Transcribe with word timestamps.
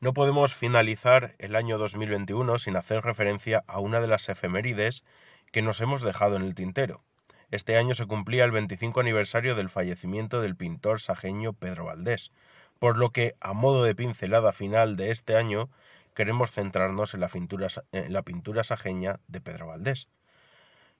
No 0.00 0.14
podemos 0.14 0.54
finalizar 0.54 1.34
el 1.38 1.56
año 1.56 1.76
2021 1.76 2.58
sin 2.58 2.76
hacer 2.76 3.02
referencia 3.02 3.64
a 3.66 3.80
una 3.80 4.00
de 4.00 4.06
las 4.06 4.28
efemérides 4.28 5.02
que 5.50 5.60
nos 5.60 5.80
hemos 5.80 6.02
dejado 6.02 6.36
en 6.36 6.42
el 6.42 6.54
tintero. 6.54 7.02
Este 7.50 7.76
año 7.76 7.94
se 7.94 8.06
cumplía 8.06 8.44
el 8.44 8.52
25 8.52 9.00
aniversario 9.00 9.56
del 9.56 9.68
fallecimiento 9.68 10.40
del 10.40 10.54
pintor 10.54 11.00
sajeño 11.00 11.52
Pedro 11.52 11.86
Valdés, 11.86 12.30
por 12.78 12.96
lo 12.96 13.10
que, 13.10 13.34
a 13.40 13.54
modo 13.54 13.82
de 13.82 13.96
pincelada 13.96 14.52
final 14.52 14.94
de 14.94 15.10
este 15.10 15.36
año, 15.36 15.68
queremos 16.14 16.52
centrarnos 16.52 17.14
en 17.14 17.20
la 17.20 17.28
pintura, 17.28 17.66
en 17.90 18.12
la 18.12 18.22
pintura 18.22 18.62
sajeña 18.62 19.18
de 19.26 19.40
Pedro 19.40 19.66
Valdés. 19.66 20.08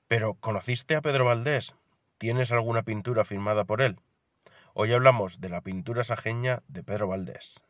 Pero, 0.09 0.35
¿conociste 0.35 0.97
a 0.97 1.03
Pedro 1.03 1.27
Valdés? 1.27 1.77
¿Tienes 2.19 2.51
alguna 2.51 2.83
pintura 2.83 3.25
firmada 3.25 3.65
por 3.65 3.81
él? 3.81 4.01
Hoy 4.75 4.93
hablamos 4.93 5.41
de 5.41 5.51
la 5.51 5.61
pintura 5.61 6.03
sajeña 6.03 6.65
de 6.67 6.83
Pedro 6.83 7.07
Valdés. 7.07 7.63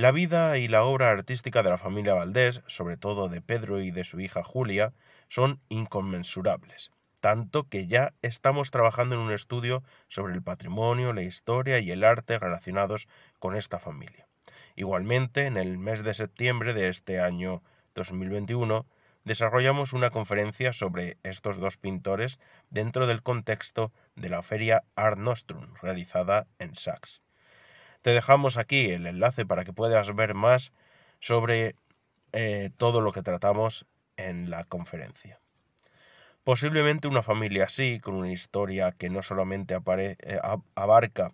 La 0.00 0.12
vida 0.12 0.56
y 0.56 0.66
la 0.66 0.84
obra 0.84 1.10
artística 1.10 1.62
de 1.62 1.68
la 1.68 1.76
familia 1.76 2.14
Valdés, 2.14 2.62
sobre 2.66 2.96
todo 2.96 3.28
de 3.28 3.42
Pedro 3.42 3.82
y 3.82 3.90
de 3.90 4.04
su 4.04 4.18
hija 4.18 4.42
Julia, 4.42 4.94
son 5.28 5.60
inconmensurables, 5.68 6.90
tanto 7.20 7.68
que 7.68 7.86
ya 7.86 8.14
estamos 8.22 8.70
trabajando 8.70 9.16
en 9.16 9.20
un 9.20 9.30
estudio 9.30 9.82
sobre 10.08 10.32
el 10.32 10.42
patrimonio, 10.42 11.12
la 11.12 11.20
historia 11.20 11.80
y 11.80 11.90
el 11.90 12.02
arte 12.02 12.38
relacionados 12.38 13.08
con 13.38 13.54
esta 13.54 13.78
familia. 13.78 14.26
Igualmente, 14.74 15.44
en 15.44 15.58
el 15.58 15.76
mes 15.76 16.02
de 16.02 16.14
septiembre 16.14 16.72
de 16.72 16.88
este 16.88 17.20
año 17.20 17.62
2021, 17.94 18.86
desarrollamos 19.24 19.92
una 19.92 20.08
conferencia 20.08 20.72
sobre 20.72 21.18
estos 21.24 21.58
dos 21.58 21.76
pintores 21.76 22.40
dentro 22.70 23.06
del 23.06 23.22
contexto 23.22 23.92
de 24.16 24.30
la 24.30 24.42
feria 24.42 24.82
Art 24.94 25.18
Nostrum 25.18 25.74
realizada 25.82 26.46
en 26.58 26.74
Sachs. 26.74 27.20
Te 28.02 28.10
dejamos 28.10 28.56
aquí 28.56 28.90
el 28.90 29.06
enlace 29.06 29.44
para 29.44 29.64
que 29.64 29.72
puedas 29.72 30.14
ver 30.14 30.34
más 30.34 30.72
sobre 31.20 31.74
eh, 32.32 32.70
todo 32.76 33.00
lo 33.00 33.12
que 33.12 33.22
tratamos 33.22 33.86
en 34.16 34.50
la 34.50 34.64
conferencia. 34.64 35.40
Posiblemente 36.44 37.08
una 37.08 37.22
familia 37.22 37.64
así, 37.64 38.00
con 38.00 38.14
una 38.14 38.32
historia 38.32 38.92
que 38.92 39.10
no 39.10 39.20
solamente 39.20 39.76
eh, 39.76 40.40
abarca 40.74 41.32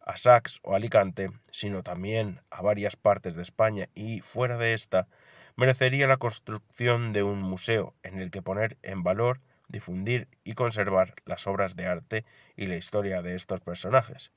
a 0.00 0.16
Sax 0.16 0.60
o 0.62 0.76
Alicante, 0.76 1.30
sino 1.50 1.82
también 1.82 2.40
a 2.50 2.62
varias 2.62 2.96
partes 2.96 3.34
de 3.34 3.42
España 3.42 3.88
y 3.94 4.20
fuera 4.20 4.56
de 4.56 4.74
esta, 4.74 5.08
merecería 5.56 6.06
la 6.06 6.16
construcción 6.16 7.12
de 7.12 7.24
un 7.24 7.42
museo 7.42 7.94
en 8.04 8.20
el 8.20 8.30
que 8.30 8.40
poner 8.40 8.78
en 8.82 9.02
valor, 9.02 9.40
difundir 9.66 10.28
y 10.44 10.54
conservar 10.54 11.14
las 11.24 11.48
obras 11.48 11.74
de 11.74 11.86
arte 11.86 12.24
y 12.56 12.66
la 12.66 12.76
historia 12.76 13.20
de 13.22 13.34
estos 13.34 13.60
personajes. 13.60 14.30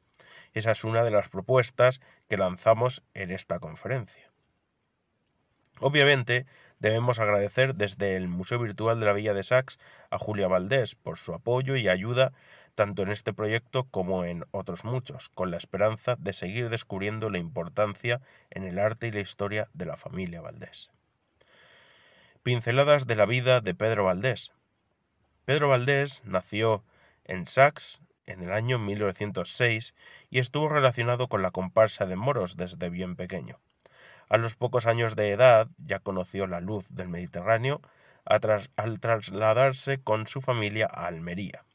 Esa 0.53 0.72
es 0.72 0.83
una 0.83 1.03
de 1.03 1.11
las 1.11 1.30
propuestas 1.30 2.02
que 2.30 2.38
lanzamos 2.38 3.03
en 3.14 3.31
esta 3.31 3.59
conferencia. 3.59 4.31
Obviamente, 5.80 6.45
debemos 6.80 7.19
agradecer 7.19 7.75
desde 7.75 8.16
el 8.16 8.28
Museo 8.28 8.59
Virtual 8.59 9.00
de 9.00 9.05
la 9.05 9.13
Villa 9.13 9.33
de 9.33 9.44
Sax 9.44 9.80
a 10.11 10.19
Julia 10.19 10.47
Valdés 10.47 10.95
por 10.95 11.17
su 11.17 11.33
apoyo 11.33 11.75
y 11.75 11.89
ayuda 11.89 12.33
tanto 12.75 13.03
en 13.03 13.09
este 13.09 13.33
proyecto 13.33 13.86
como 13.86 14.23
en 14.23 14.45
otros 14.52 14.86
muchos, 14.86 15.30
con 15.30 15.52
la 15.52 15.58
esperanza 15.58 16.16
de 16.17 16.33
seguir 16.33 16.69
descubriendo 16.69 17.30
la 17.30 17.38
importancia 17.38 18.22
en 18.50 18.63
el 18.63 18.80
arte 18.80 19.08
y 19.08 19.11
la 19.11 19.19
historia 19.19 19.69
de 19.73 19.85
la 19.85 19.97
familia 19.97 20.41
Valdés. 20.41 20.89
Pinceladas 22.44 23.08
de 23.08 23.16
la 23.16 23.25
vida 23.25 23.61
de 23.61 23.75
Pedro 23.75 24.06
Valdés. 24.06 24.52
Pedro 25.45 25.69
Valdés 25.69 26.24
nació 26.25 26.84
en 27.25 27.45
Sax 27.45 28.01
en 28.25 28.41
el 28.43 28.51
año 28.51 28.79
1906 28.79 29.95
y 30.29 30.39
estuvo 30.39 30.69
relacionado 30.69 31.27
con 31.27 31.41
la 31.41 31.51
comparsa 31.51 32.05
de 32.05 32.15
moros 32.15 32.57
desde 32.57 32.89
bien 32.89 33.15
pequeño. 33.15 33.59
A 34.29 34.37
los 34.37 34.55
pocos 34.55 34.85
años 34.85 35.15
de 35.15 35.31
edad 35.31 35.67
ya 35.77 35.99
conoció 35.99 36.47
la 36.47 36.61
luz 36.61 36.87
del 36.89 37.09
Mediterráneo 37.09 37.81
al 38.23 38.99
trasladarse 38.99 40.01
con 40.01 40.27
su 40.27 40.41
familia 40.41 40.89
a 40.91 41.07
Almería. 41.07 41.65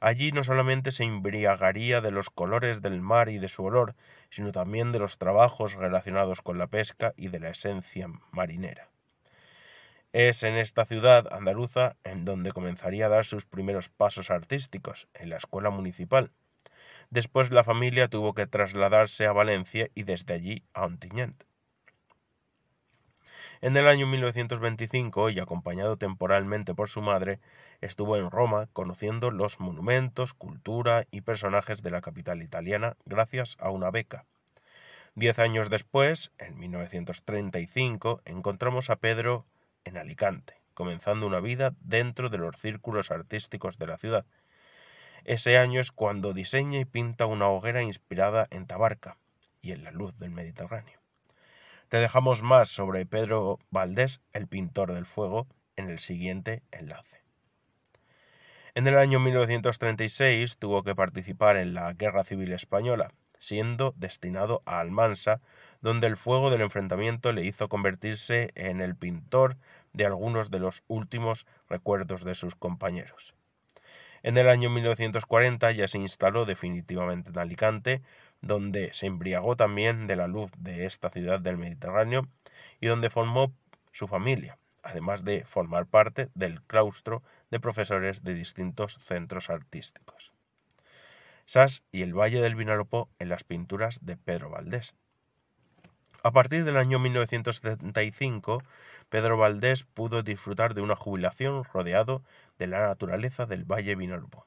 Allí 0.00 0.32
no 0.32 0.44
solamente 0.44 0.92
se 0.92 1.04
embriagaría 1.04 2.00
de 2.00 2.10
los 2.10 2.30
colores 2.30 2.82
del 2.82 3.00
mar 3.00 3.28
y 3.28 3.38
de 3.38 3.48
su 3.48 3.64
olor, 3.64 3.94
sino 4.30 4.52
también 4.52 4.92
de 4.92 4.98
los 4.98 5.18
trabajos 5.18 5.74
relacionados 5.74 6.42
con 6.42 6.58
la 6.58 6.66
pesca 6.66 7.14
y 7.16 7.28
de 7.28 7.40
la 7.40 7.50
esencia 7.50 8.08
marinera. 8.30 8.90
Es 10.18 10.44
en 10.44 10.54
esta 10.54 10.86
ciudad 10.86 11.30
andaluza 11.30 11.96
en 12.02 12.24
donde 12.24 12.50
comenzaría 12.50 13.04
a 13.04 13.10
dar 13.10 13.26
sus 13.26 13.44
primeros 13.44 13.90
pasos 13.90 14.30
artísticos, 14.30 15.08
en 15.12 15.28
la 15.28 15.36
escuela 15.36 15.68
municipal. 15.68 16.32
Después 17.10 17.50
la 17.50 17.64
familia 17.64 18.08
tuvo 18.08 18.32
que 18.32 18.46
trasladarse 18.46 19.26
a 19.26 19.34
Valencia 19.34 19.90
y 19.94 20.04
desde 20.04 20.32
allí 20.32 20.64
a 20.72 20.86
Ontinyent. 20.86 21.44
En 23.60 23.76
el 23.76 23.86
año 23.86 24.06
1925, 24.06 25.28
y 25.28 25.38
acompañado 25.38 25.98
temporalmente 25.98 26.74
por 26.74 26.88
su 26.88 27.02
madre, 27.02 27.38
estuvo 27.82 28.16
en 28.16 28.30
Roma 28.30 28.70
conociendo 28.72 29.30
los 29.30 29.60
monumentos, 29.60 30.32
cultura 30.32 31.04
y 31.10 31.20
personajes 31.20 31.82
de 31.82 31.90
la 31.90 32.00
capital 32.00 32.42
italiana 32.42 32.96
gracias 33.04 33.58
a 33.60 33.68
una 33.68 33.90
beca. 33.90 34.24
Diez 35.14 35.38
años 35.38 35.68
después, 35.68 36.32
en 36.38 36.58
1935, 36.58 38.22
encontramos 38.24 38.88
a 38.88 38.96
Pedro 38.96 39.44
en 39.86 39.96
Alicante, 39.96 40.60
comenzando 40.74 41.26
una 41.26 41.40
vida 41.40 41.74
dentro 41.80 42.28
de 42.28 42.36
los 42.36 42.60
círculos 42.60 43.10
artísticos 43.10 43.78
de 43.78 43.86
la 43.86 43.96
ciudad. 43.96 44.26
Ese 45.24 45.56
año 45.56 45.80
es 45.80 45.90
cuando 45.90 46.34
diseña 46.34 46.78
y 46.78 46.84
pinta 46.84 47.24
una 47.24 47.48
hoguera 47.48 47.82
inspirada 47.82 48.46
en 48.50 48.66
Tabarca 48.66 49.16
y 49.62 49.72
en 49.72 49.82
la 49.82 49.90
luz 49.90 50.18
del 50.18 50.30
Mediterráneo. 50.30 51.00
Te 51.88 51.98
dejamos 51.98 52.42
más 52.42 52.68
sobre 52.68 53.06
Pedro 53.06 53.58
Valdés, 53.70 54.20
el 54.32 54.48
pintor 54.48 54.92
del 54.92 55.06
fuego, 55.06 55.46
en 55.76 55.88
el 55.88 55.98
siguiente 55.98 56.62
enlace. 56.72 57.22
En 58.74 58.86
el 58.86 58.98
año 58.98 59.20
1936 59.20 60.58
tuvo 60.58 60.82
que 60.82 60.94
participar 60.94 61.56
en 61.56 61.74
la 61.74 61.92
Guerra 61.94 62.24
Civil 62.24 62.52
Española, 62.52 63.12
siendo 63.38 63.94
destinado 63.96 64.62
a 64.66 64.80
Almansa, 64.80 65.40
donde 65.80 66.06
el 66.06 66.16
fuego 66.16 66.50
del 66.50 66.62
enfrentamiento 66.62 67.32
le 67.32 67.44
hizo 67.44 67.68
convertirse 67.68 68.50
en 68.54 68.80
el 68.80 68.96
pintor 68.96 69.56
de 69.92 70.06
algunos 70.06 70.50
de 70.50 70.60
los 70.60 70.82
últimos 70.88 71.46
recuerdos 71.68 72.24
de 72.24 72.34
sus 72.34 72.54
compañeros. 72.54 73.34
En 74.22 74.36
el 74.36 74.48
año 74.48 74.70
1940 74.70 75.70
ya 75.72 75.86
se 75.86 75.98
instaló 75.98 76.44
definitivamente 76.44 77.30
en 77.30 77.38
Alicante, 77.38 78.02
donde 78.40 78.92
se 78.92 79.06
embriagó 79.06 79.56
también 79.56 80.06
de 80.06 80.16
la 80.16 80.26
luz 80.26 80.50
de 80.58 80.86
esta 80.86 81.10
ciudad 81.10 81.40
del 81.40 81.58
Mediterráneo 81.58 82.26
y 82.80 82.88
donde 82.88 83.10
formó 83.10 83.52
su 83.92 84.08
familia, 84.08 84.58
además 84.82 85.24
de 85.24 85.44
formar 85.44 85.86
parte 85.86 86.28
del 86.34 86.62
claustro 86.62 87.22
de 87.50 87.60
profesores 87.60 88.24
de 88.24 88.34
distintos 88.34 88.94
centros 88.94 89.48
artísticos. 89.48 90.32
Sas 91.46 91.84
y 91.92 92.02
el 92.02 92.12
Valle 92.12 92.40
del 92.40 92.56
Vinalopó 92.56 93.08
en 93.20 93.28
las 93.28 93.44
pinturas 93.44 94.04
de 94.04 94.16
Pedro 94.16 94.50
Valdés. 94.50 94.94
A 96.24 96.32
partir 96.32 96.64
del 96.64 96.76
año 96.76 96.98
1975, 96.98 98.64
Pedro 99.08 99.36
Valdés 99.36 99.84
pudo 99.84 100.24
disfrutar 100.24 100.74
de 100.74 100.80
una 100.80 100.96
jubilación 100.96 101.62
rodeado 101.62 102.24
de 102.58 102.66
la 102.66 102.80
naturaleza 102.80 103.46
del 103.46 103.64
Valle 103.64 103.94
Vinalopó. 103.94 104.44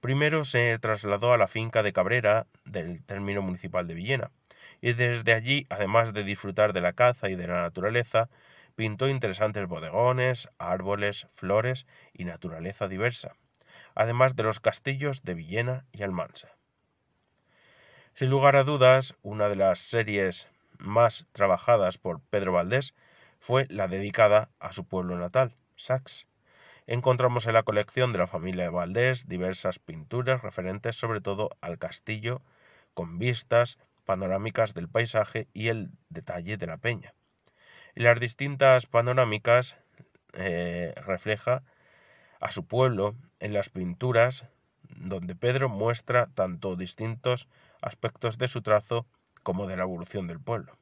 Primero 0.00 0.42
se 0.42 0.76
trasladó 0.80 1.32
a 1.32 1.38
la 1.38 1.46
finca 1.46 1.84
de 1.84 1.92
Cabrera 1.92 2.48
del 2.64 3.04
término 3.04 3.40
municipal 3.40 3.86
de 3.86 3.94
Villena, 3.94 4.32
y 4.80 4.92
desde 4.92 5.34
allí, 5.34 5.66
además 5.70 6.12
de 6.12 6.24
disfrutar 6.24 6.72
de 6.72 6.80
la 6.80 6.94
caza 6.94 7.30
y 7.30 7.36
de 7.36 7.46
la 7.46 7.62
naturaleza, 7.62 8.28
pintó 8.74 9.08
interesantes 9.08 9.68
bodegones, 9.68 10.48
árboles, 10.58 11.28
flores 11.30 11.86
y 12.12 12.24
naturaleza 12.24 12.88
diversa 12.88 13.36
además 13.94 14.36
de 14.36 14.42
los 14.42 14.60
castillos 14.60 15.22
de 15.22 15.34
Villena 15.34 15.86
y 15.92 16.02
Almansa. 16.02 16.56
Sin 18.14 18.30
lugar 18.30 18.56
a 18.56 18.64
dudas, 18.64 19.14
una 19.22 19.48
de 19.48 19.56
las 19.56 19.78
series 19.78 20.48
más 20.78 21.26
trabajadas 21.32 21.98
por 21.98 22.20
Pedro 22.20 22.52
Valdés 22.52 22.94
fue 23.40 23.66
la 23.68 23.88
dedicada 23.88 24.50
a 24.58 24.72
su 24.72 24.86
pueblo 24.86 25.18
natal, 25.18 25.54
Sax. 25.76 26.26
Encontramos 26.86 27.46
en 27.46 27.54
la 27.54 27.62
colección 27.62 28.12
de 28.12 28.18
la 28.18 28.26
familia 28.26 28.70
Valdés 28.70 29.28
diversas 29.28 29.78
pinturas 29.78 30.42
referentes 30.42 30.96
sobre 30.96 31.20
todo 31.20 31.50
al 31.60 31.78
castillo, 31.78 32.42
con 32.94 33.18
vistas 33.18 33.78
panorámicas 34.04 34.72
del 34.72 34.88
paisaje 34.88 35.48
y 35.52 35.68
el 35.68 35.90
detalle 36.08 36.56
de 36.56 36.66
la 36.66 36.78
peña. 36.78 37.12
En 37.94 38.04
las 38.04 38.20
distintas 38.20 38.86
panorámicas 38.86 39.76
eh, 40.32 40.94
refleja 40.96 41.64
a 42.40 42.50
su 42.50 42.66
pueblo 42.66 43.14
en 43.40 43.52
las 43.52 43.68
pinturas 43.68 44.46
donde 44.88 45.34
Pedro 45.34 45.68
muestra 45.68 46.28
tanto 46.34 46.76
distintos 46.76 47.48
aspectos 47.82 48.38
de 48.38 48.48
su 48.48 48.62
trazo 48.62 49.06
como 49.42 49.66
de 49.66 49.76
la 49.76 49.82
evolución 49.84 50.26
del 50.26 50.40
pueblo. 50.40 50.76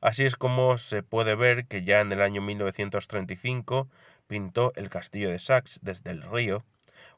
Así 0.00 0.24
es 0.24 0.36
como 0.36 0.78
se 0.78 1.02
puede 1.02 1.34
ver 1.34 1.66
que 1.66 1.84
ya 1.84 2.00
en 2.00 2.12
el 2.12 2.22
año 2.22 2.40
1935 2.40 3.88
pintó 4.26 4.72
el 4.76 4.90
castillo 4.90 5.30
de 5.30 5.38
Sax 5.38 5.80
desde 5.82 6.10
el 6.10 6.22
río, 6.22 6.64